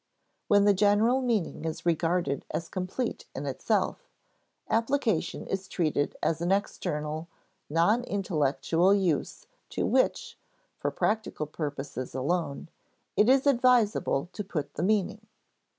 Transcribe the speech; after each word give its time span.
When 0.47 0.65
the 0.65 0.73
general 0.73 1.21
meaning 1.21 1.63
is 1.63 1.85
regarded 1.85 2.43
as 2.49 2.69
complete 2.69 3.27
in 3.35 3.45
itself, 3.45 4.09
application 4.67 5.45
is 5.45 5.67
treated 5.67 6.15
as 6.23 6.41
an 6.41 6.51
external, 6.51 7.27
non 7.69 8.03
intellectual 8.05 8.95
use 8.95 9.45
to 9.69 9.85
which, 9.85 10.39
for 10.75 10.89
practical 10.89 11.45
purposes 11.45 12.15
alone, 12.15 12.69
it 13.15 13.29
is 13.29 13.45
advisable 13.45 14.27
to 14.33 14.43
put 14.43 14.73
the 14.73 14.81
meaning. 14.81 15.27